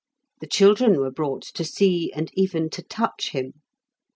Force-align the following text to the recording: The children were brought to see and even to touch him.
The 0.39 0.47
children 0.47 0.99
were 0.99 1.11
brought 1.11 1.43
to 1.43 1.63
see 1.63 2.11
and 2.11 2.31
even 2.33 2.71
to 2.71 2.81
touch 2.81 3.33
him. 3.33 3.53